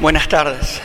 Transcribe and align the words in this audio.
Buenas 0.00 0.28
tardes. 0.28 0.80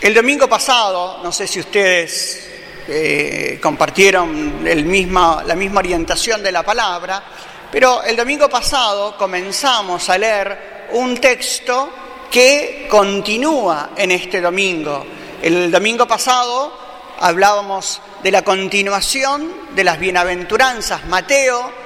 El 0.00 0.14
domingo 0.14 0.48
pasado, 0.48 1.18
no 1.20 1.32
sé 1.32 1.48
si 1.48 1.58
ustedes 1.58 2.48
eh, 2.86 3.58
compartieron 3.60 4.64
el 4.64 4.84
misma, 4.84 5.42
la 5.44 5.56
misma 5.56 5.80
orientación 5.80 6.44
de 6.44 6.52
la 6.52 6.62
palabra, 6.62 7.24
pero 7.72 8.04
el 8.04 8.14
domingo 8.14 8.48
pasado 8.48 9.16
comenzamos 9.16 10.08
a 10.10 10.16
leer 10.16 10.88
un 10.92 11.16
texto 11.16 11.90
que 12.30 12.86
continúa 12.88 13.90
en 13.96 14.12
este 14.12 14.40
domingo. 14.40 15.04
El 15.42 15.72
domingo 15.72 16.06
pasado 16.06 16.72
hablábamos 17.18 18.00
de 18.22 18.30
la 18.30 18.42
continuación 18.42 19.52
de 19.74 19.82
las 19.82 19.98
bienaventuranzas. 19.98 21.04
Mateo 21.06 21.81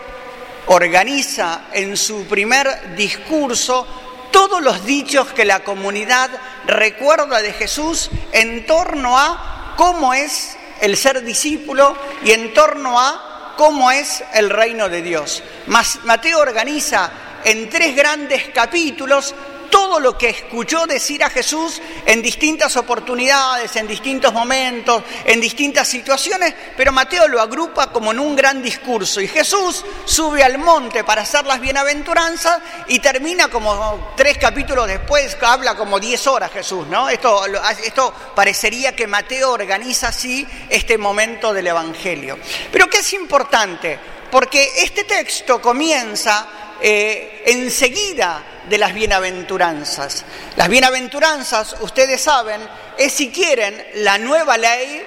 organiza 0.66 1.62
en 1.72 1.96
su 1.96 2.26
primer 2.26 2.96
discurso 2.96 3.86
todos 4.30 4.62
los 4.62 4.84
dichos 4.84 5.28
que 5.28 5.44
la 5.44 5.64
comunidad 5.64 6.30
recuerda 6.66 7.40
de 7.40 7.52
Jesús 7.52 8.10
en 8.32 8.66
torno 8.66 9.18
a 9.18 9.74
cómo 9.76 10.12
es 10.14 10.56
el 10.80 10.96
ser 10.96 11.24
discípulo 11.24 11.96
y 12.24 12.32
en 12.32 12.52
torno 12.52 13.00
a 13.00 13.54
cómo 13.56 13.90
es 13.90 14.22
el 14.34 14.50
reino 14.50 14.88
de 14.88 15.02
Dios. 15.02 15.42
Mateo 15.66 16.40
organiza 16.40 17.10
en 17.44 17.70
tres 17.70 17.96
grandes 17.96 18.48
capítulos 18.52 19.34
todo 19.68 20.00
lo 20.00 20.16
que 20.16 20.30
escuchó 20.30 20.86
decir 20.86 21.22
a 21.22 21.30
Jesús 21.30 21.80
en 22.04 22.22
distintas 22.22 22.76
oportunidades, 22.76 23.74
en 23.76 23.86
distintos 23.86 24.32
momentos, 24.32 25.02
en 25.24 25.40
distintas 25.40 25.88
situaciones, 25.88 26.54
pero 26.76 26.92
Mateo 26.92 27.28
lo 27.28 27.40
agrupa 27.40 27.92
como 27.92 28.12
en 28.12 28.18
un 28.18 28.36
gran 28.36 28.62
discurso. 28.62 29.20
Y 29.20 29.28
Jesús 29.28 29.84
sube 30.04 30.42
al 30.42 30.58
monte 30.58 31.04
para 31.04 31.22
hacer 31.22 31.46
las 31.46 31.60
bienaventuranzas 31.60 32.60
y 32.88 32.98
termina 32.98 33.48
como 33.48 34.12
tres 34.16 34.38
capítulos 34.38 34.86
después, 34.86 35.36
habla 35.42 35.76
como 35.76 36.00
diez 36.00 36.26
horas 36.26 36.50
Jesús, 36.52 36.86
¿no? 36.86 37.08
Esto, 37.08 37.42
esto 37.84 38.12
parecería 38.34 38.94
que 38.94 39.06
Mateo 39.06 39.52
organiza 39.52 40.08
así 40.08 40.46
este 40.68 40.98
momento 40.98 41.52
del 41.52 41.66
Evangelio. 41.66 42.38
Pero 42.72 42.88
¿qué 42.88 42.98
es 42.98 43.12
importante? 43.12 43.98
Porque 44.30 44.68
este 44.78 45.04
texto 45.04 45.60
comienza 45.60 46.65
eh, 46.80 47.42
enseguida 47.46 48.42
de 48.68 48.78
las 48.78 48.94
bienaventuranzas. 48.94 50.24
Las 50.56 50.68
bienaventuranzas, 50.68 51.76
ustedes 51.80 52.20
saben, 52.20 52.60
es 52.98 53.12
si 53.12 53.30
quieren 53.30 53.86
la 53.96 54.18
nueva 54.18 54.56
ley 54.56 55.06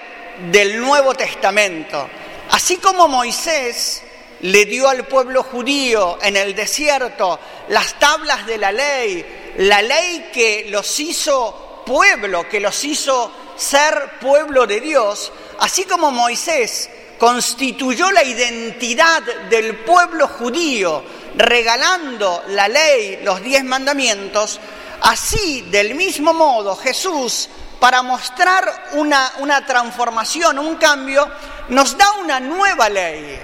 del 0.52 0.80
Nuevo 0.80 1.14
Testamento. 1.14 2.10
Así 2.52 2.78
como 2.78 3.08
Moisés 3.08 4.04
le 4.42 4.66
dio 4.66 4.88
al 4.88 5.06
pueblo 5.06 5.44
judío 5.44 6.18
en 6.22 6.38
el 6.38 6.56
desierto 6.56 7.40
las 7.70 8.00
tablas 8.00 8.46
de 8.46 8.58
la 8.58 8.72
ley, 8.72 9.54
la 9.58 9.82
ley 9.82 10.30
que 10.34 10.68
los 10.70 11.00
hizo 11.00 11.84
pueblo, 11.86 12.48
que 12.48 12.60
los 12.60 12.84
hizo 12.84 13.32
ser 13.58 14.12
pueblo 14.22 14.66
de 14.66 14.80
Dios, 14.80 15.32
así 15.60 15.84
como 15.84 16.12
Moisés 16.12 16.90
constituyó 17.18 18.10
la 18.12 18.24
identidad 18.24 19.22
del 19.50 19.80
pueblo 19.80 20.28
judío, 20.28 21.04
regalando 21.36 22.44
la 22.48 22.68
ley, 22.68 23.20
los 23.24 23.42
diez 23.42 23.64
mandamientos, 23.64 24.60
así 25.02 25.62
del 25.70 25.96
mismo 25.96 26.34
modo 26.34 26.76
Jesús, 26.76 27.50
para 27.80 28.02
mostrar 28.02 28.90
una, 28.94 29.34
una 29.40 29.66
transformación, 29.66 30.60
un 30.60 30.76
cambio, 30.76 31.30
nos 31.70 31.98
da 31.98 32.12
una 32.14 32.40
nueva 32.40 32.90
ley, 32.90 33.40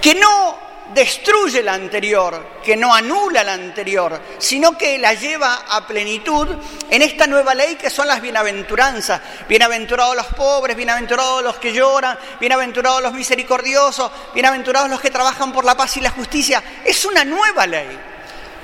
que 0.00 0.14
no 0.14 0.69
destruye 0.94 1.62
la 1.62 1.74
anterior, 1.74 2.60
que 2.62 2.76
no 2.76 2.94
anula 2.94 3.44
la 3.44 3.54
anterior, 3.54 4.20
sino 4.38 4.76
que 4.76 4.98
la 4.98 5.14
lleva 5.14 5.64
a 5.68 5.86
plenitud 5.86 6.48
en 6.90 7.02
esta 7.02 7.26
nueva 7.26 7.54
ley 7.54 7.76
que 7.76 7.90
son 7.90 8.08
las 8.08 8.20
bienaventuranzas. 8.20 9.20
Bienaventurados 9.48 10.16
los 10.16 10.26
pobres, 10.26 10.76
bienaventurados 10.76 11.42
los 11.42 11.56
que 11.56 11.72
lloran, 11.72 12.18
bienaventurados 12.40 13.02
los 13.02 13.12
misericordiosos, 13.12 14.10
bienaventurados 14.34 14.90
los 14.90 15.00
que 15.00 15.10
trabajan 15.10 15.52
por 15.52 15.64
la 15.64 15.76
paz 15.76 15.96
y 15.96 16.00
la 16.00 16.10
justicia. 16.10 16.62
Es 16.84 17.04
una 17.04 17.24
nueva 17.24 17.66
ley. 17.66 17.98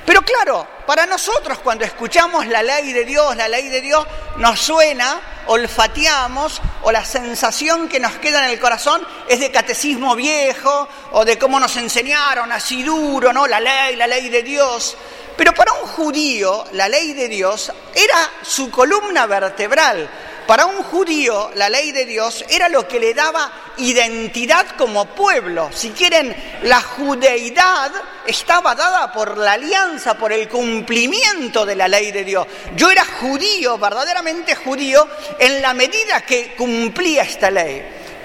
Pero 0.05 0.21
claro, 0.21 0.65
para 0.85 1.05
nosotros 1.05 1.59
cuando 1.59 1.83
escuchamos 1.83 2.47
la 2.47 2.63
ley 2.63 2.93
de 2.93 3.03
Dios, 3.03 3.35
la 3.35 3.49
ley 3.49 3.67
de 3.67 3.81
Dios 3.81 4.07
nos 4.37 4.59
suena, 4.59 5.19
olfateamos 5.47 6.61
o 6.83 6.91
la 6.91 7.03
sensación 7.03 7.87
que 7.87 7.99
nos 7.99 8.13
queda 8.13 8.45
en 8.45 8.51
el 8.51 8.59
corazón 8.59 9.05
es 9.27 9.39
de 9.39 9.51
catecismo 9.51 10.15
viejo 10.15 10.87
o 11.11 11.25
de 11.25 11.37
cómo 11.37 11.59
nos 11.59 11.75
enseñaron 11.77 12.51
así 12.51 12.83
duro, 12.83 13.33
¿no? 13.33 13.47
La 13.47 13.59
ley, 13.59 13.95
la 13.95 14.07
ley 14.07 14.29
de 14.29 14.43
Dios. 14.43 14.95
Pero 15.35 15.53
para 15.53 15.73
un 15.73 15.87
judío 15.87 16.65
la 16.71 16.89
ley 16.89 17.13
de 17.13 17.27
Dios 17.27 17.71
era 17.93 18.31
su 18.41 18.71
columna 18.71 19.27
vertebral, 19.27 20.09
para 20.47 20.65
un 20.65 20.81
judío 20.83 21.51
la 21.55 21.69
ley 21.69 21.91
de 21.91 22.05
Dios 22.05 22.43
era 22.49 22.69
lo 22.69 22.87
que 22.87 22.99
le 22.99 23.13
daba 23.13 23.51
identidad 23.77 24.67
como 24.77 25.05
pueblo. 25.05 25.69
Si 25.73 25.91
quieren, 25.91 26.35
la 26.63 26.81
judeidad 26.81 27.91
estaba 28.25 28.75
dada 28.75 29.11
por 29.11 29.37
la 29.37 29.53
alianza, 29.53 30.15
por 30.15 30.31
el 30.31 30.47
cumplimiento 30.47 31.65
de 31.65 31.75
la 31.75 31.87
ley 31.87 32.11
de 32.11 32.23
Dios. 32.23 32.47
Yo 32.75 32.89
era 32.89 33.05
judío, 33.05 33.77
verdaderamente 33.77 34.55
judío, 34.55 35.07
en 35.39 35.61
la 35.61 35.73
medida 35.73 36.21
que 36.21 36.55
cumplía 36.55 37.23
esta 37.23 37.51
ley. 37.51 37.83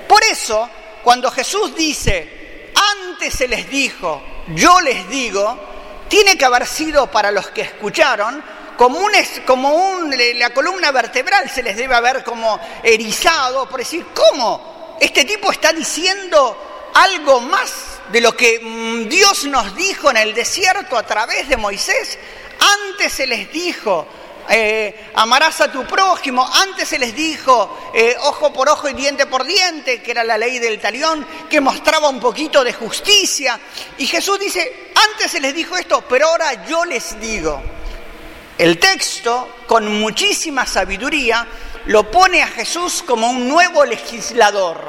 Por 0.09 0.23
eso, 0.25 0.69
cuando 1.03 1.31
Jesús 1.31 1.75
dice, 1.75 2.71
antes 2.75 3.35
se 3.35 3.49
les 3.49 3.69
dijo, 3.71 4.23
yo 4.49 4.81
les 4.81 5.09
digo, 5.09 5.59
tiene 6.09 6.37
que 6.37 6.45
haber 6.45 6.67
sido 6.67 7.11
para 7.11 7.31
los 7.31 7.49
que 7.49 7.62
escucharon, 7.62 8.43
como, 8.77 8.99
un, 8.99 9.12
como 9.47 10.01
la 10.35 10.51
columna 10.51 10.91
vertebral 10.91 11.49
se 11.49 11.62
les 11.62 11.77
debe 11.77 11.95
haber 11.95 12.25
como 12.25 12.59
erizado 12.83 13.69
por 13.69 13.79
decir, 13.79 14.07
¿cómo? 14.15 14.72
Este 15.03 15.25
tipo 15.25 15.51
está 15.51 15.73
diciendo 15.73 16.93
algo 16.95 17.41
más 17.41 17.73
de 18.13 18.21
lo 18.21 18.37
que 18.37 18.61
mm, 18.61 19.09
Dios 19.09 19.47
nos 19.47 19.75
dijo 19.75 20.09
en 20.13 20.17
el 20.17 20.33
desierto 20.33 20.97
a 20.97 21.03
través 21.03 21.49
de 21.49 21.57
Moisés. 21.57 22.21
Antes 22.87 23.12
se 23.12 23.27
les 23.27 23.51
dijo, 23.51 24.07
eh, 24.49 25.11
amarás 25.17 25.61
a 25.61 25.73
tu 25.73 25.85
prójimo. 25.87 26.49
Antes 26.55 26.89
se 26.89 27.01
les 27.01 27.17
dijo 27.17 27.91
eh, 27.93 28.15
ojo 28.21 28.53
por 28.53 28.69
ojo 28.69 28.89
y 28.89 28.93
diente 28.93 29.27
por 29.27 29.43
diente, 29.43 30.01
que 30.01 30.12
era 30.12 30.23
la 30.23 30.39
ley 30.39 30.61
del 30.61 30.79
talión, 30.79 31.27
que 31.51 31.61
mostraba 31.61 32.09
un 32.09 32.21
poquito 32.21 32.62
de 32.62 32.73
justicia. 32.73 33.59
Y 33.99 34.07
Jesús 34.07 34.39
dice, 34.39 34.93
antes 34.95 35.33
se 35.33 35.41
les 35.41 35.53
dijo 35.53 35.77
esto, 35.77 36.05
pero 36.09 36.29
ahora 36.29 36.65
yo 36.65 36.85
les 36.85 37.19
digo. 37.19 37.61
El 38.57 38.79
texto, 38.79 39.49
con 39.67 39.99
muchísima 39.99 40.65
sabiduría, 40.65 41.45
lo 41.87 42.10
pone 42.10 42.43
a 42.43 42.48
Jesús 42.48 43.03
como 43.03 43.28
un 43.31 43.48
nuevo 43.48 43.84
legislador. 43.84 44.84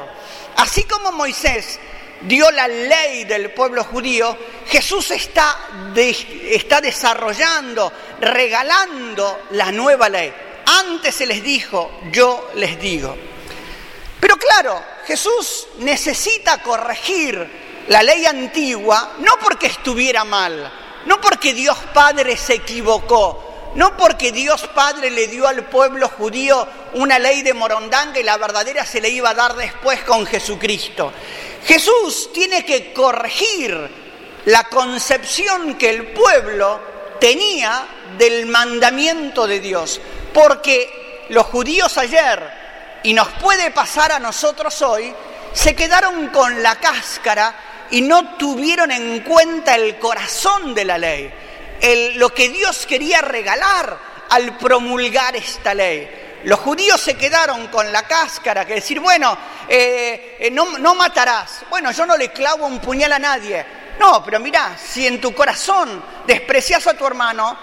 Así 0.56 0.84
como 0.84 1.12
Moisés 1.12 1.78
dio 2.22 2.50
la 2.50 2.68
ley 2.68 3.24
del 3.24 3.52
pueblo 3.52 3.84
judío, 3.84 4.36
Jesús 4.66 5.10
está, 5.10 5.56
está 5.94 6.80
desarrollando, 6.80 7.92
regalando 8.20 9.42
la 9.50 9.72
nueva 9.72 10.08
ley. 10.08 10.32
Antes 10.66 11.14
se 11.16 11.26
les 11.26 11.42
dijo, 11.42 12.00
yo 12.10 12.50
les 12.54 12.80
digo. 12.80 13.16
Pero 14.20 14.36
claro, 14.36 14.82
Jesús 15.06 15.68
necesita 15.78 16.62
corregir 16.62 17.84
la 17.88 18.02
ley 18.02 18.24
antigua, 18.24 19.16
no 19.18 19.32
porque 19.38 19.66
estuviera 19.66 20.24
mal, 20.24 20.72
no 21.04 21.20
porque 21.20 21.52
Dios 21.52 21.76
Padre 21.92 22.36
se 22.36 22.54
equivocó, 22.54 23.43
no 23.74 23.96
porque 23.96 24.30
Dios 24.30 24.68
Padre 24.74 25.10
le 25.10 25.26
dio 25.26 25.48
al 25.48 25.64
pueblo 25.64 26.08
judío 26.08 26.66
una 26.94 27.18
ley 27.18 27.42
de 27.42 27.54
morondanga 27.54 28.20
y 28.20 28.22
la 28.22 28.36
verdadera 28.36 28.86
se 28.86 29.00
le 29.00 29.08
iba 29.08 29.30
a 29.30 29.34
dar 29.34 29.56
después 29.56 30.02
con 30.02 30.26
Jesucristo. 30.26 31.12
Jesús 31.66 32.32
tiene 32.32 32.64
que 32.64 32.92
corregir 32.92 33.90
la 34.44 34.64
concepción 34.64 35.74
que 35.74 35.90
el 35.90 36.08
pueblo 36.08 36.80
tenía 37.18 37.86
del 38.16 38.46
mandamiento 38.46 39.46
de 39.46 39.58
Dios. 39.58 40.00
Porque 40.32 41.26
los 41.30 41.46
judíos 41.46 41.96
ayer, 41.98 43.00
y 43.02 43.12
nos 43.12 43.28
puede 43.40 43.70
pasar 43.70 44.12
a 44.12 44.18
nosotros 44.18 44.82
hoy, 44.82 45.12
se 45.52 45.74
quedaron 45.74 46.28
con 46.28 46.62
la 46.62 46.76
cáscara 46.76 47.86
y 47.90 48.02
no 48.02 48.36
tuvieron 48.36 48.90
en 48.90 49.20
cuenta 49.20 49.74
el 49.74 49.98
corazón 49.98 50.74
de 50.74 50.84
la 50.84 50.98
ley 50.98 51.32
lo 52.14 52.32
que 52.32 52.48
Dios 52.48 52.86
quería 52.86 53.20
regalar 53.20 53.98
al 54.30 54.56
promulgar 54.56 55.36
esta 55.36 55.74
ley. 55.74 56.40
Los 56.44 56.60
judíos 56.60 57.00
se 57.00 57.14
quedaron 57.14 57.68
con 57.68 57.90
la 57.90 58.02
cáscara, 58.02 58.66
que 58.66 58.74
decir, 58.74 59.00
bueno, 59.00 59.36
eh, 59.68 60.36
eh, 60.38 60.50
no, 60.50 60.94
matarás. 60.94 61.62
Bueno, 61.70 61.90
yo 61.92 62.04
no 62.06 62.16
le 62.16 62.32
clavo 62.32 62.66
un 62.66 62.80
puñal 62.80 63.12
a 63.12 63.18
nadie. 63.18 63.64
No, 63.98 64.22
pero 64.24 64.40
mira, 64.40 64.76
si 64.78 65.06
en 65.06 65.20
tu 65.20 65.34
corazón 65.34 66.02
desprecias 66.26 66.86
a 66.86 66.94
tu 66.94 67.06
hermano, 67.06 67.56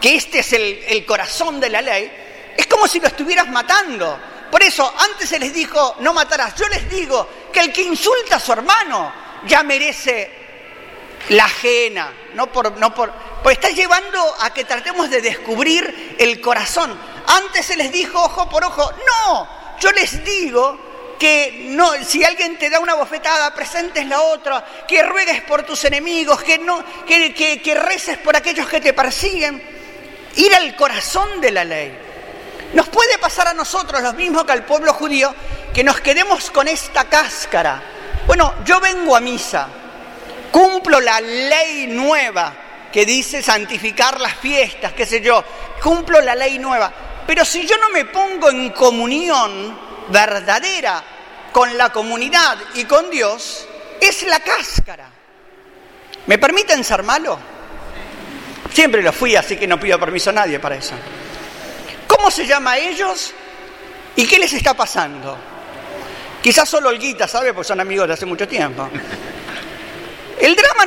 que 0.00 0.16
este 0.16 0.40
es 0.40 0.52
el, 0.52 0.84
el 0.86 1.04
corazón 1.04 1.60
de 1.60 1.68
la 1.68 1.82
ley, 1.82 2.10
es 2.56 2.66
como 2.66 2.86
si 2.86 3.00
lo 3.00 3.08
estuvieras 3.08 3.48
matando. 3.48 4.18
Por 4.50 4.62
eso, 4.62 4.92
antes 4.98 5.28
se 5.28 5.38
les 5.38 5.52
dijo, 5.52 5.96
no 6.00 6.12
matarás. 6.12 6.54
Yo 6.54 6.68
les 6.68 6.88
digo 6.88 7.28
que 7.52 7.60
el 7.60 7.72
que 7.72 7.82
insulta 7.82 8.36
a 8.36 8.40
su 8.40 8.52
hermano 8.52 9.12
ya 9.46 9.62
merece 9.62 10.41
la 11.28 11.44
ajena, 11.44 12.12
no 12.34 12.50
por, 12.52 12.76
no 12.78 12.94
por, 12.94 13.12
pues 13.42 13.56
está 13.56 13.70
llevando 13.70 14.34
a 14.40 14.52
que 14.52 14.64
tratemos 14.64 15.10
de 15.10 15.20
descubrir 15.20 16.16
el 16.18 16.40
corazón. 16.40 16.96
Antes 17.26 17.66
se 17.66 17.76
les 17.76 17.92
dijo 17.92 18.22
ojo 18.22 18.48
por 18.48 18.64
ojo, 18.64 18.90
no, 19.06 19.48
yo 19.80 19.90
les 19.92 20.24
digo 20.24 20.92
que 21.18 21.68
no, 21.68 21.92
si 22.04 22.24
alguien 22.24 22.58
te 22.58 22.68
da 22.68 22.80
una 22.80 22.94
bofetada, 22.94 23.54
presentes 23.54 24.06
la 24.06 24.20
otra, 24.20 24.64
que 24.88 25.02
ruegues 25.04 25.42
por 25.42 25.62
tus 25.62 25.84
enemigos, 25.84 26.42
que, 26.42 26.58
no, 26.58 26.84
que, 27.06 27.32
que 27.32 27.74
reces 27.74 28.18
por 28.18 28.34
aquellos 28.36 28.68
que 28.68 28.80
te 28.80 28.92
persiguen. 28.92 29.62
Ir 30.34 30.54
al 30.54 30.74
corazón 30.74 31.40
de 31.40 31.50
la 31.52 31.62
ley. 31.62 31.96
Nos 32.74 32.88
puede 32.88 33.18
pasar 33.18 33.48
a 33.48 33.54
nosotros 33.54 34.02
lo 34.02 34.14
mismo 34.14 34.44
que 34.44 34.52
al 34.52 34.64
pueblo 34.64 34.94
judío, 34.94 35.32
que 35.72 35.84
nos 35.84 36.00
quedemos 36.00 36.50
con 36.50 36.66
esta 36.66 37.04
cáscara. 37.04 37.82
Bueno, 38.26 38.54
yo 38.64 38.80
vengo 38.80 39.14
a 39.14 39.20
misa, 39.20 39.68
cumplo 40.52 41.00
la 41.00 41.20
ley 41.20 41.88
nueva 41.88 42.54
que 42.92 43.06
dice 43.06 43.42
santificar 43.42 44.20
las 44.20 44.34
fiestas, 44.36 44.92
qué 44.92 45.06
sé 45.06 45.20
yo, 45.20 45.42
cumplo 45.82 46.20
la 46.20 46.34
ley 46.34 46.58
nueva. 46.58 46.92
Pero 47.26 47.44
si 47.44 47.66
yo 47.66 47.76
no 47.78 47.88
me 47.88 48.04
pongo 48.04 48.50
en 48.50 48.70
comunión 48.70 49.78
verdadera 50.08 51.02
con 51.50 51.76
la 51.76 51.90
comunidad 51.90 52.58
y 52.74 52.84
con 52.84 53.10
Dios, 53.10 53.66
es 54.00 54.22
la 54.24 54.40
cáscara. 54.40 55.08
¿Me 56.26 56.38
permiten 56.38 56.84
ser 56.84 57.02
malo? 57.02 57.38
Siempre 58.72 59.02
lo 59.02 59.12
fui, 59.12 59.34
así 59.36 59.56
que 59.56 59.66
no 59.66 59.80
pido 59.80 59.98
permiso 59.98 60.30
a 60.30 60.34
nadie 60.34 60.60
para 60.60 60.76
eso. 60.76 60.94
¿Cómo 62.06 62.30
se 62.30 62.46
llama 62.46 62.72
a 62.72 62.78
ellos? 62.78 63.32
¿Y 64.16 64.26
qué 64.26 64.38
les 64.38 64.52
está 64.52 64.74
pasando? 64.74 65.36
Quizás 66.42 66.68
solo 66.68 66.88
Olguita 66.88 67.26
sabe, 67.26 67.54
porque 67.54 67.68
son 67.68 67.80
amigos 67.80 68.06
de 68.08 68.14
hace 68.14 68.26
mucho 68.26 68.46
tiempo. 68.46 68.88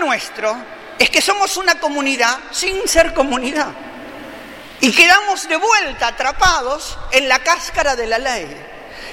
Nuestro 0.06 0.56
es 1.00 1.10
que 1.10 1.20
somos 1.20 1.58
una 1.58 1.80
comunidad 1.80 2.38
sin 2.52 2.88
ser 2.88 3.12
comunidad. 3.16 3.70
Y 4.80 4.92
quedamos 4.92 5.50
de 5.50 5.56
vuelta 5.56 6.10
atrapados 6.10 6.96
en 7.12 7.28
la 7.28 7.40
cáscara 7.40 7.96
de 7.96 8.06
la 8.06 8.20
ley. 8.20 8.48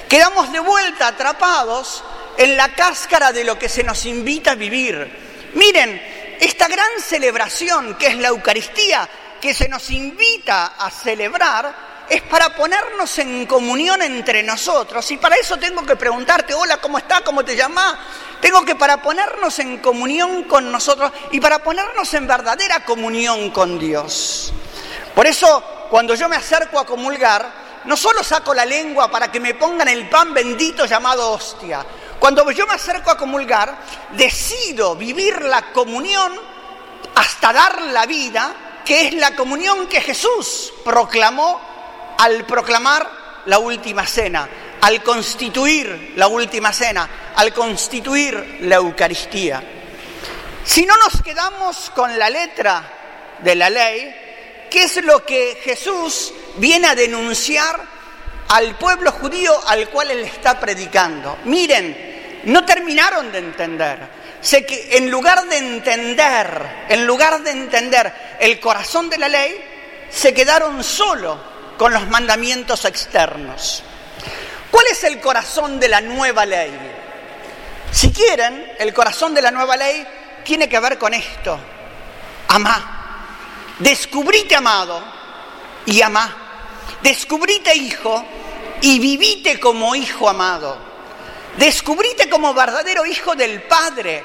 Quedamos 0.07 0.53
de 0.53 0.61
vuelta 0.61 1.09
atrapados 1.09 2.05
en 2.37 2.59
la 2.59 2.75
cáscara 2.75 3.33
de 3.33 3.43
lo 3.43 3.59
que 3.59 3.71
se 3.71 3.83
nos 3.83 4.05
invita 4.05 4.51
a 4.51 4.55
vivir. 4.55 5.51
Miren, 5.55 6.37
esta 6.39 6.69
gran 6.69 7.01
celebración 7.01 7.97
que 7.97 8.09
es 8.09 8.17
la 8.19 8.29
Eucaristía, 8.29 9.09
que 9.41 9.55
se 9.55 9.71
nos 9.71 9.91
invita 9.91 10.75
a 10.79 10.91
celebrar, 10.91 11.92
es 12.09 12.23
para 12.23 12.55
ponernos 12.55 13.19
en 13.19 13.47
comunión 13.47 14.03
entre 14.03 14.43
nosotros. 14.43 15.11
Y 15.11 15.17
para 15.17 15.37
eso 15.37 15.57
tengo 15.57 15.85
que 15.85 15.97
preguntarte, 15.97 16.55
hola, 16.55 16.79
¿cómo 16.79 16.99
estás? 16.99 17.23
¿Cómo 17.23 17.45
te 17.45 17.57
llamas? 17.57 17.97
Tengo 18.41 18.65
que 18.65 18.75
para 18.75 19.01
ponernos 19.01 19.59
en 19.61 19.79
comunión 19.79 20.45
con 20.45 20.71
nosotros 20.71 21.13
y 21.31 21.41
para 21.41 21.61
ponernos 21.61 22.13
en 22.15 22.27
verdadera 22.27 22.85
comunión 22.85 23.51
con 23.51 23.79
Dios. 23.79 24.53
Por 25.15 25.27
eso, 25.27 25.63
cuando 25.91 26.15
yo 26.15 26.29
me 26.29 26.37
acerco 26.37 26.79
a 26.79 26.87
comulgar, 26.87 27.63
no 27.85 27.97
solo 27.97 28.23
saco 28.23 28.55
la 28.55 28.65
lengua 28.65 29.11
para 29.11 29.31
que 29.31 29.41
me 29.41 29.55
pongan 29.55 29.89
el 29.89 30.09
pan 30.09 30.35
bendito 30.35 30.87
llamado 30.87 31.33
hostia. 31.33 31.85
Cuando 32.19 32.49
yo 32.53 32.67
me 32.67 32.75
acerco 32.75 33.11
a 33.11 33.17
comulgar, 33.17 33.77
decido 34.13 34.95
vivir 34.95 35.43
la 35.43 35.73
comunión 35.73 36.33
hasta 37.15 37.53
dar 37.53 37.83
la 37.83 38.07
vida, 38.07 38.55
que 38.85 39.09
es 39.09 39.15
la 39.15 39.35
comunión 39.35 39.87
que 39.87 40.01
Jesús 40.01 40.73
proclamó 40.85 41.72
al 42.23 42.45
proclamar 42.45 43.43
la 43.47 43.59
última 43.59 44.07
cena, 44.07 44.49
al 44.81 45.03
constituir 45.03 46.13
la 46.15 46.29
última 46.29 46.73
cena, 46.73 47.33
al 47.35 47.53
constituir 47.53 48.59
la 48.61 48.77
Eucaristía. 48.77 49.61
Si 50.65 50.87
no 50.87 50.97
nos 50.99 51.21
quedamos 51.21 51.91
con 51.91 52.17
la 52.17 52.31
letra 52.31 52.85
de 53.41 53.57
la 53.57 53.69
ley, 53.69 54.15
¿qué 54.71 54.85
es 54.85 55.03
lo 55.05 55.27
que 55.27 55.61
Jesús 55.65 56.33
viene 56.59 56.87
a 56.87 56.95
denunciar 56.95 57.81
al 58.51 58.77
pueblo 58.77 59.11
judío 59.11 59.61
al 59.67 59.89
cual 59.89 60.13
él 60.13 60.21
está 60.21 60.61
predicando? 60.61 61.39
Miren, 61.47 62.43
no 62.45 62.65
terminaron 62.65 63.33
de 63.33 63.39
entender. 63.39 63.99
Sé 64.41 64.65
que 64.65 64.97
en 64.97 65.11
lugar 65.11 65.45
de 65.49 65.59
entender, 65.59 66.87
en 66.89 67.05
lugar 67.05 67.43
de 67.43 67.51
entender 67.51 68.37
el 68.39 68.61
corazón 68.61 69.11
de 69.11 69.19
la 69.19 69.29
ley, 69.29 69.61
se 70.09 70.33
quedaron 70.33 70.85
solo 70.85 71.52
con 71.83 71.93
los 71.93 72.07
mandamientos 72.07 72.85
externos. 72.85 73.83
¿Cuál 74.71 74.87
es 74.93 75.03
el 75.03 75.21
corazón 75.21 75.81
de 75.81 75.89
la 75.89 76.01
nueva 76.01 76.47
ley? 76.47 76.71
Si 77.91 78.13
quieren, 78.13 78.75
el 78.79 78.95
corazón 78.95 79.35
de 79.35 79.43
la 79.43 79.51
nueva 79.51 79.77
ley 79.77 80.07
tiene 80.45 80.69
que 80.69 80.79
ver 80.79 80.97
con 80.97 81.13
esto. 81.13 81.59
Amá. 82.47 83.75
Descubrite 83.81 84.55
amado 84.55 85.03
y 85.85 86.01
amá. 86.03 86.37
Descubrite 87.03 87.75
hijo 87.75 88.25
y 88.81 89.01
vivite 89.01 89.59
como 89.59 89.97
hijo 89.97 90.29
amado. 90.29 90.79
Descubrite 91.57 92.31
como 92.31 92.55
verdadero 92.55 93.05
hijo 93.05 93.35
del 93.35 93.61
Padre. 93.63 94.23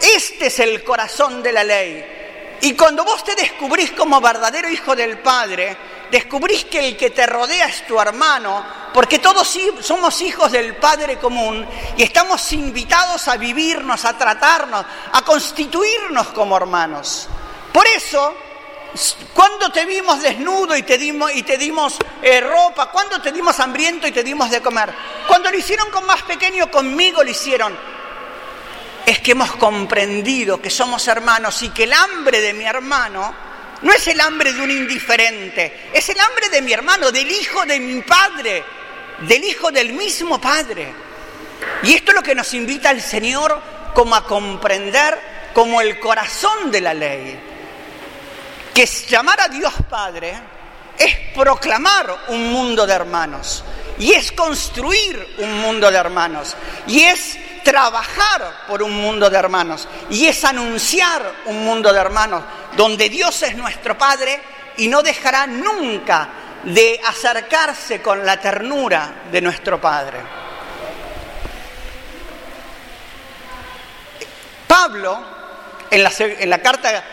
Este 0.00 0.46
es 0.46 0.58
el 0.58 0.82
corazón 0.82 1.44
de 1.44 1.52
la 1.52 1.62
ley. 1.62 2.58
Y 2.62 2.74
cuando 2.74 3.04
vos 3.04 3.22
te 3.22 3.36
descubrís 3.36 3.92
como 3.92 4.20
verdadero 4.20 4.68
hijo 4.68 4.96
del 4.96 5.18
Padre, 5.20 5.76
descubrís 6.12 6.66
que 6.66 6.88
el 6.88 6.96
que 6.96 7.08
te 7.08 7.24
rodea 7.24 7.66
es 7.66 7.86
tu 7.86 7.98
hermano, 7.98 8.62
porque 8.92 9.18
todos 9.18 9.58
somos 9.80 10.20
hijos 10.20 10.52
del 10.52 10.76
Padre 10.76 11.16
común 11.16 11.66
y 11.96 12.02
estamos 12.02 12.52
invitados 12.52 13.28
a 13.28 13.38
vivirnos, 13.38 14.04
a 14.04 14.16
tratarnos, 14.18 14.84
a 15.10 15.22
constituirnos 15.22 16.28
como 16.28 16.54
hermanos. 16.54 17.28
Por 17.72 17.86
eso, 17.86 18.34
cuando 19.32 19.72
te 19.72 19.86
vimos 19.86 20.20
desnudo 20.20 20.76
y 20.76 20.82
te 20.82 20.98
dimos, 20.98 21.34
y 21.34 21.44
te 21.44 21.56
dimos 21.56 21.96
eh, 22.20 22.42
ropa, 22.42 22.90
cuando 22.90 23.22
te 23.22 23.32
dimos 23.32 23.58
hambriento 23.58 24.06
y 24.06 24.12
te 24.12 24.22
dimos 24.22 24.50
de 24.50 24.60
comer, 24.60 24.92
cuando 25.26 25.50
lo 25.50 25.56
hicieron 25.56 25.90
con 25.90 26.04
más 26.04 26.20
pequeño, 26.24 26.70
conmigo 26.70 27.24
lo 27.24 27.30
hicieron. 27.30 27.74
Es 29.06 29.18
que 29.20 29.32
hemos 29.32 29.52
comprendido 29.52 30.60
que 30.60 30.68
somos 30.68 31.08
hermanos 31.08 31.62
y 31.62 31.70
que 31.70 31.84
el 31.84 31.94
hambre 31.94 32.42
de 32.42 32.52
mi 32.52 32.64
hermano 32.64 33.51
no 33.82 33.92
es 33.92 34.06
el 34.08 34.20
hambre 34.20 34.52
de 34.52 34.62
un 34.62 34.70
indiferente, 34.70 35.90
es 35.92 36.08
el 36.08 36.18
hambre 36.20 36.48
de 36.48 36.62
mi 36.62 36.72
hermano, 36.72 37.10
del 37.10 37.30
hijo 37.30 37.64
de 37.66 37.80
mi 37.80 38.00
padre, 38.02 38.64
del 39.20 39.44
hijo 39.44 39.70
del 39.70 39.92
mismo 39.92 40.40
padre. 40.40 40.92
Y 41.82 41.94
esto 41.94 42.12
es 42.12 42.16
lo 42.16 42.22
que 42.22 42.34
nos 42.34 42.52
invita 42.54 42.90
el 42.90 43.00
Señor 43.00 43.60
como 43.94 44.14
a 44.14 44.24
comprender 44.24 45.32
como 45.52 45.80
el 45.80 45.98
corazón 45.98 46.70
de 46.70 46.80
la 46.80 46.94
ley. 46.94 47.38
Que 48.74 48.86
llamar 48.86 49.40
a 49.40 49.48
Dios 49.48 49.72
Padre 49.88 50.34
es 50.96 51.14
proclamar 51.34 52.24
un 52.28 52.50
mundo 52.52 52.86
de 52.86 52.94
hermanos 52.94 53.64
y 53.98 54.12
es 54.12 54.32
construir 54.32 55.36
un 55.38 55.60
mundo 55.60 55.90
de 55.90 55.98
hermanos 55.98 56.56
y 56.86 57.02
es 57.02 57.38
trabajar 57.62 58.64
por 58.66 58.82
un 58.82 58.92
mundo 58.92 59.28
de 59.28 59.36
hermanos 59.36 59.86
y 60.10 60.26
es 60.26 60.44
anunciar 60.44 61.22
un 61.46 61.64
mundo 61.64 61.92
de 61.92 61.98
hermanos 62.00 62.42
donde 62.76 63.08
Dios 63.08 63.42
es 63.42 63.54
nuestro 63.56 63.96
Padre 63.96 64.40
y 64.76 64.88
no 64.88 65.02
dejará 65.02 65.46
nunca 65.46 66.28
de 66.64 67.00
acercarse 67.04 68.00
con 68.00 68.24
la 68.24 68.40
ternura 68.40 69.22
de 69.30 69.40
nuestro 69.40 69.80
Padre. 69.80 70.18
Pablo, 74.66 75.22
en 75.90 76.02
la, 76.50 76.58
carta 76.58 77.04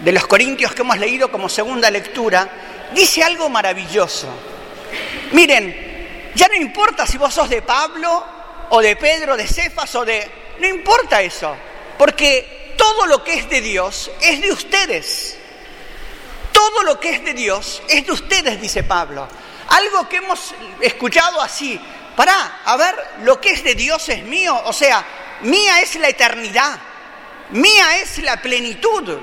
de 0.00 0.12
los 0.12 0.26
Corintios 0.26 0.74
que 0.74 0.82
hemos 0.82 0.98
leído 0.98 1.30
como 1.30 1.48
segunda 1.48 1.90
lectura, 1.90 2.48
dice 2.92 3.22
algo 3.22 3.48
maravilloso. 3.48 4.28
Miren, 5.32 6.32
ya 6.34 6.48
no 6.48 6.56
importa 6.56 7.06
si 7.06 7.16
vos 7.16 7.32
sos 7.32 7.48
de 7.48 7.62
Pablo 7.62 8.24
o 8.70 8.80
de 8.80 8.96
Pedro, 8.96 9.36
de 9.36 9.46
Cefas 9.46 9.94
o 9.94 10.04
de... 10.04 10.28
No 10.58 10.66
importa 10.66 11.22
eso, 11.22 11.54
porque 11.96 12.59
todo 12.80 13.04
lo 13.04 13.22
que 13.22 13.34
es 13.34 13.50
de 13.50 13.60
Dios 13.60 14.10
es 14.22 14.40
de 14.40 14.50
ustedes. 14.50 15.36
Todo 16.50 16.82
lo 16.82 16.98
que 16.98 17.10
es 17.10 17.22
de 17.22 17.34
Dios 17.34 17.82
es 17.90 18.06
de 18.06 18.12
ustedes, 18.12 18.58
dice 18.58 18.82
Pablo. 18.82 19.28
Algo 19.68 20.08
que 20.08 20.16
hemos 20.16 20.54
escuchado 20.80 21.42
así. 21.42 21.78
Para, 22.16 22.62
a 22.64 22.76
ver, 22.78 22.94
lo 23.22 23.38
que 23.38 23.50
es 23.50 23.62
de 23.62 23.74
Dios 23.74 24.08
es 24.08 24.22
mío. 24.22 24.58
O 24.64 24.72
sea, 24.72 25.04
mía 25.42 25.82
es 25.82 25.94
la 25.96 26.08
eternidad. 26.08 26.78
Mía 27.50 27.98
es 27.98 28.16
la 28.18 28.40
plenitud. 28.40 29.18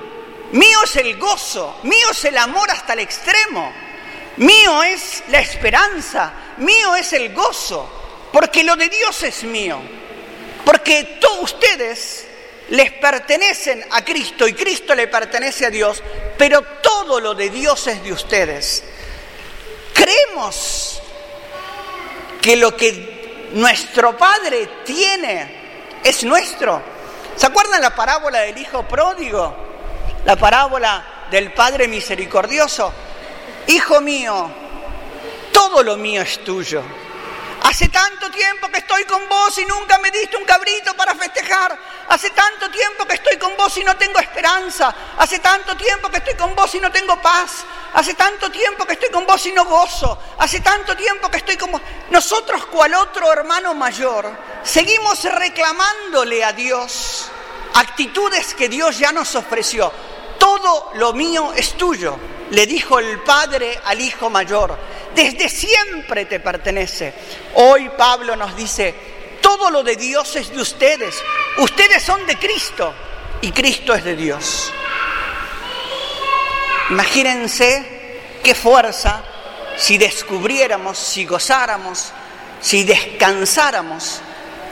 Mío 0.52 0.78
es 0.84 0.94
el 0.94 1.18
gozo. 1.18 1.80
Mío 1.82 2.10
es 2.12 2.24
el 2.26 2.38
amor 2.38 2.70
hasta 2.70 2.92
el 2.92 3.00
extremo. 3.00 3.72
Mío 4.36 4.84
es 4.84 5.24
la 5.30 5.40
esperanza. 5.40 6.32
Mío 6.58 6.94
es 6.94 7.12
el 7.12 7.34
gozo. 7.34 8.28
Porque 8.32 8.62
lo 8.62 8.76
de 8.76 8.88
Dios 8.88 9.20
es 9.24 9.42
mío. 9.42 9.80
Porque 10.64 11.18
todos 11.20 11.54
ustedes 11.54 12.27
les 12.70 12.92
pertenecen 12.92 13.84
a 13.90 14.04
Cristo 14.04 14.46
y 14.46 14.52
Cristo 14.52 14.94
le 14.94 15.08
pertenece 15.08 15.66
a 15.66 15.70
Dios, 15.70 16.02
pero 16.36 16.62
todo 16.62 17.20
lo 17.20 17.34
de 17.34 17.50
Dios 17.50 17.86
es 17.86 18.02
de 18.02 18.12
ustedes. 18.12 18.84
Creemos 19.94 21.00
que 22.40 22.56
lo 22.56 22.76
que 22.76 23.48
nuestro 23.52 24.16
Padre 24.16 24.68
tiene 24.84 25.98
es 26.04 26.24
nuestro. 26.24 26.82
¿Se 27.36 27.46
acuerdan 27.46 27.80
la 27.80 27.94
parábola 27.94 28.40
del 28.40 28.58
hijo 28.58 28.82
pródigo? 28.86 29.56
La 30.24 30.36
parábola 30.36 31.26
del 31.30 31.52
Padre 31.52 31.88
misericordioso. 31.88 32.92
Hijo 33.66 34.00
mío, 34.00 34.50
todo 35.52 35.82
lo 35.82 35.96
mío 35.96 36.22
es 36.22 36.42
tuyo. 36.44 36.82
Hace 37.68 37.90
tanto 37.90 38.30
tiempo 38.30 38.66
que 38.68 38.78
estoy 38.78 39.04
con 39.04 39.28
vos 39.28 39.58
y 39.58 39.66
nunca 39.66 39.98
me 39.98 40.10
diste 40.10 40.38
un 40.38 40.44
cabrito 40.46 40.94
para 40.94 41.14
festejar. 41.14 41.78
Hace 42.08 42.30
tanto 42.30 42.70
tiempo 42.70 43.04
que 43.04 43.16
estoy 43.16 43.36
con 43.36 43.54
vos 43.58 43.76
y 43.76 43.84
no 43.84 43.94
tengo 43.94 44.18
esperanza. 44.20 44.94
Hace 45.18 45.38
tanto 45.40 45.76
tiempo 45.76 46.08
que 46.08 46.16
estoy 46.16 46.32
con 46.32 46.54
vos 46.54 46.74
y 46.74 46.80
no 46.80 46.90
tengo 46.90 47.20
paz. 47.20 47.66
Hace 47.92 48.14
tanto 48.14 48.50
tiempo 48.50 48.86
que 48.86 48.94
estoy 48.94 49.10
con 49.10 49.26
vos 49.26 49.44
y 49.44 49.52
no 49.52 49.66
gozo. 49.66 50.18
Hace 50.38 50.60
tanto 50.60 50.96
tiempo 50.96 51.30
que 51.30 51.36
estoy 51.36 51.58
con 51.58 51.70
vos. 51.72 51.82
Nosotros, 52.08 52.64
cual 52.68 52.94
otro 52.94 53.30
hermano 53.30 53.74
mayor, 53.74 54.34
seguimos 54.62 55.22
reclamándole 55.24 56.42
a 56.42 56.54
Dios 56.54 57.30
actitudes 57.74 58.54
que 58.54 58.70
Dios 58.70 58.98
ya 58.98 59.12
nos 59.12 59.34
ofreció. 59.34 59.92
Todo 60.38 60.92
lo 60.94 61.12
mío 61.12 61.52
es 61.54 61.74
tuyo, 61.74 62.16
le 62.50 62.64
dijo 62.64 62.98
el 62.98 63.20
Padre 63.20 63.78
al 63.84 64.00
Hijo 64.00 64.30
mayor. 64.30 64.74
Desde 65.14 65.48
siempre 65.48 66.24
te 66.26 66.40
pertenece. 66.40 67.12
Hoy 67.54 67.90
Pablo 67.96 68.36
nos 68.36 68.56
dice, 68.56 68.94
todo 69.40 69.70
lo 69.70 69.82
de 69.82 69.96
Dios 69.96 70.36
es 70.36 70.50
de 70.50 70.60
ustedes. 70.60 71.22
Ustedes 71.58 72.02
son 72.02 72.26
de 72.26 72.36
Cristo 72.36 72.92
y 73.40 73.50
Cristo 73.50 73.94
es 73.94 74.04
de 74.04 74.16
Dios. 74.16 74.72
Imagínense 76.90 78.20
qué 78.42 78.54
fuerza 78.54 79.22
si 79.76 79.98
descubriéramos, 79.98 80.98
si 80.98 81.24
gozáramos, 81.24 82.12
si 82.60 82.84
descansáramos 82.84 84.20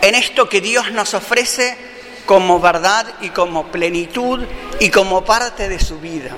en 0.02 0.14
esto 0.14 0.49
que 0.49 0.61
Dios 0.61 0.90
nos 0.93 1.14
ofrece 1.14 1.76
como 2.26 2.61
verdad 2.61 3.07
y 3.21 3.31
como 3.31 3.69
plenitud 3.69 4.45
y 4.81 4.90
como 4.90 5.25
parte 5.25 5.69
de 5.69 5.78
su 5.78 6.00
vida. 6.00 6.31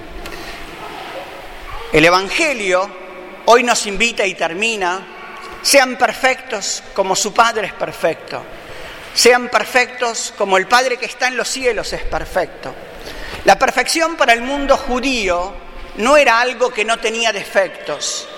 El 1.93 2.05
Evangelio 2.05 3.08
hoy 3.51 3.63
nos 3.63 3.87
invita 3.87 4.27
y 4.27 4.35
termina, 4.35 5.01
sean 5.63 5.97
perfectos 5.97 6.83
como 6.93 7.17
su 7.17 7.33
Padre 7.33 7.69
es 7.69 7.73
perfecto, 7.73 8.43
sean 9.15 9.49
perfectos 9.49 10.35
como 10.37 10.59
el 10.59 10.67
Padre 10.67 10.99
que 10.99 11.07
está 11.07 11.29
en 11.29 11.37
los 11.39 11.49
cielos 11.49 11.91
es 11.95 12.03
perfecto. 12.03 12.75
La 13.47 13.59
perfección 13.59 14.17
para 14.17 14.35
el 14.35 14.43
mundo 14.43 14.77
judío 14.77 15.55
no 15.97 16.19
era 16.19 16.41
algo 16.41 16.69
que 16.71 16.85
no 16.85 16.99
tenía 16.99 17.33
defectos. 17.33 18.29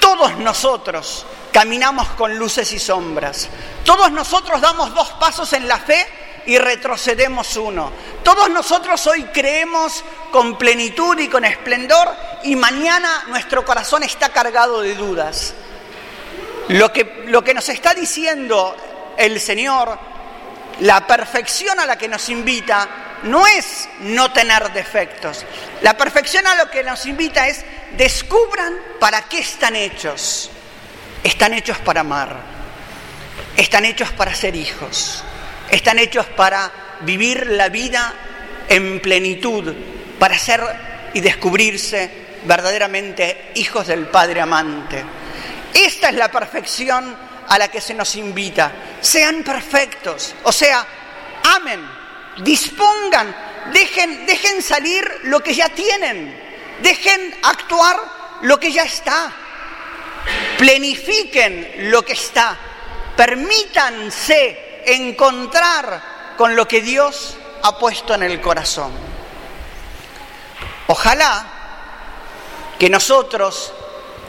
Todos 0.00 0.36
nosotros 0.38 1.24
caminamos 1.52 2.08
con 2.08 2.36
luces 2.36 2.72
y 2.72 2.80
sombras. 2.80 3.48
Todos 3.84 4.10
nosotros 4.10 4.60
damos 4.60 4.92
dos 4.92 5.12
pasos 5.12 5.52
en 5.52 5.68
la 5.68 5.78
fe 5.78 6.04
y 6.46 6.58
retrocedemos 6.58 7.56
uno. 7.56 7.92
Todos 8.24 8.50
nosotros 8.50 9.06
hoy 9.06 9.22
creemos 9.32 10.02
con 10.32 10.58
plenitud 10.58 11.16
y 11.20 11.28
con 11.28 11.44
esplendor 11.44 12.08
y 12.44 12.56
mañana 12.56 13.24
nuestro 13.28 13.64
corazón 13.64 14.02
está 14.02 14.30
cargado 14.30 14.80
de 14.80 14.94
dudas. 14.94 15.54
Lo 16.68 16.92
que, 16.92 17.24
lo 17.26 17.42
que 17.42 17.54
nos 17.54 17.68
está 17.68 17.94
diciendo 17.94 18.76
el 19.16 19.40
Señor, 19.40 19.98
la 20.80 21.06
perfección 21.06 21.78
a 21.80 21.86
la 21.86 21.96
que 21.96 22.08
nos 22.08 22.28
invita, 22.28 22.88
no 23.24 23.46
es 23.46 23.88
no 24.00 24.32
tener 24.32 24.72
defectos. 24.72 25.44
La 25.82 25.96
perfección 25.96 26.46
a 26.46 26.54
lo 26.54 26.70
que 26.70 26.82
nos 26.82 27.06
invita 27.06 27.48
es 27.48 27.64
descubran 27.96 28.74
para 28.98 29.22
qué 29.22 29.40
están 29.40 29.76
hechos. 29.76 30.50
Están 31.24 31.54
hechos 31.54 31.78
para 31.78 32.00
amar. 32.00 32.36
Están 33.56 33.84
hechos 33.84 34.10
para 34.12 34.34
ser 34.34 34.54
hijos 34.54 35.24
están 35.70 35.98
hechos 35.98 36.26
para 36.26 36.70
vivir 37.02 37.46
la 37.46 37.68
vida 37.68 38.14
en 38.68 39.00
plenitud, 39.00 39.72
para 40.18 40.38
ser 40.38 40.60
y 41.14 41.20
descubrirse 41.20 42.19
verdaderamente 42.44 43.52
hijos 43.54 43.86
del 43.86 44.06
Padre 44.06 44.40
amante. 44.40 45.04
Esta 45.72 46.08
es 46.08 46.14
la 46.14 46.30
perfección 46.30 47.16
a 47.48 47.58
la 47.58 47.68
que 47.68 47.80
se 47.80 47.94
nos 47.94 48.14
invita. 48.16 48.72
Sean 49.00 49.42
perfectos, 49.42 50.34
o 50.44 50.52
sea, 50.52 50.86
amen, 51.56 51.80
dispongan, 52.38 53.34
dejen, 53.72 54.26
dejen 54.26 54.62
salir 54.62 55.20
lo 55.24 55.40
que 55.40 55.54
ya 55.54 55.68
tienen, 55.68 56.38
dejen 56.82 57.34
actuar 57.42 57.98
lo 58.42 58.58
que 58.58 58.72
ya 58.72 58.84
está, 58.84 59.32
plenifiquen 60.58 61.90
lo 61.90 62.04
que 62.04 62.12
está, 62.12 62.56
permítanse 63.16 64.82
encontrar 64.86 66.34
con 66.36 66.54
lo 66.56 66.66
que 66.66 66.80
Dios 66.80 67.36
ha 67.62 67.78
puesto 67.78 68.14
en 68.14 68.22
el 68.22 68.40
corazón. 68.40 68.92
Ojalá 70.86 71.59
que 72.80 72.88
nosotros, 72.88 73.74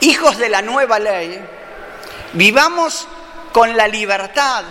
hijos 0.00 0.36
de 0.36 0.50
la 0.50 0.60
nueva 0.60 0.98
ley, 0.98 1.42
vivamos 2.34 3.08
con 3.50 3.74
la 3.74 3.88
libertad, 3.88 4.62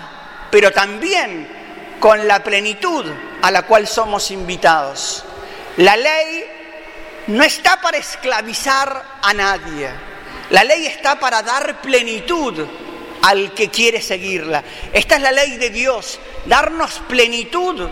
pero 0.52 0.72
también 0.72 1.98
con 2.00 2.28
la 2.28 2.44
plenitud 2.44 3.04
a 3.42 3.50
la 3.50 3.64
cual 3.64 3.88
somos 3.88 4.30
invitados. 4.30 5.24
La 5.78 5.98
ley 5.98 6.46
no 7.26 7.44
está 7.44 7.82
para 7.82 7.98
esclavizar 7.98 9.04
a 9.20 9.34
nadie, 9.34 9.90
la 10.52 10.64
ley 10.64 10.86
está 10.86 11.20
para 11.20 11.42
dar 11.42 11.82
plenitud 11.82 12.64
al 13.24 13.52
que 13.56 13.70
quiere 13.70 14.00
seguirla. 14.00 14.64
Esta 14.94 15.16
es 15.16 15.24
la 15.24 15.32
ley 15.32 15.58
de 15.58 15.72
Dios, 15.72 16.20
darnos 16.46 17.02
plenitud. 17.08 17.90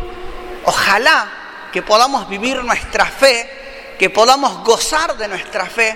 Ojalá 0.66 1.32
que 1.74 1.82
podamos 1.82 2.30
vivir 2.30 2.64
nuestra 2.64 3.08
fe, 3.08 3.59
que 4.00 4.10
podamos 4.10 4.64
gozar 4.64 5.18
de 5.18 5.28
nuestra 5.28 5.66
fe 5.68 5.96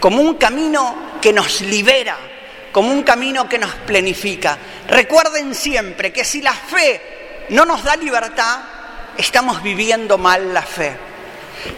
como 0.00 0.20
un 0.20 0.34
camino 0.34 1.12
que 1.20 1.32
nos 1.32 1.60
libera, 1.60 2.16
como 2.72 2.90
un 2.90 3.02
camino 3.04 3.48
que 3.48 3.58
nos 3.58 3.72
plenifica. 3.86 4.58
Recuerden 4.88 5.54
siempre 5.54 6.12
que 6.12 6.24
si 6.24 6.42
la 6.42 6.54
fe 6.54 7.46
no 7.50 7.64
nos 7.64 7.84
da 7.84 7.94
libertad, 7.94 8.60
estamos 9.16 9.62
viviendo 9.62 10.18
mal 10.18 10.52
la 10.52 10.62
fe. 10.62 10.96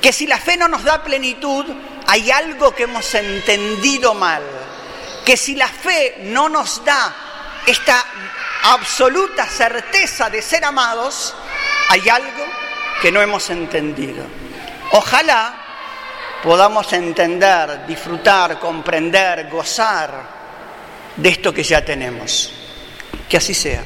Que 0.00 0.12
si 0.12 0.26
la 0.26 0.38
fe 0.38 0.56
no 0.56 0.68
nos 0.68 0.84
da 0.84 1.02
plenitud, 1.02 1.66
hay 2.06 2.30
algo 2.30 2.74
que 2.74 2.84
hemos 2.84 3.14
entendido 3.14 4.14
mal 4.14 4.42
que 5.26 5.36
si 5.36 5.56
la 5.56 5.66
fe 5.66 6.18
no 6.20 6.48
nos 6.48 6.84
da 6.84 7.12
esta 7.66 8.06
absoluta 8.62 9.44
certeza 9.44 10.30
de 10.30 10.40
ser 10.40 10.64
amados, 10.64 11.34
hay 11.88 12.08
algo 12.08 12.44
que 13.02 13.10
no 13.10 13.20
hemos 13.20 13.50
entendido. 13.50 14.24
Ojalá 14.92 15.54
podamos 16.42 16.92
entender, 16.92 17.86
disfrutar, 17.86 18.58
comprender, 18.58 19.48
gozar 19.48 20.10
de 21.16 21.28
esto 21.28 21.52
que 21.52 21.62
ya 21.62 21.84
tenemos. 21.84 22.52
Que 23.28 23.36
así 23.36 23.54
sea. 23.54 23.82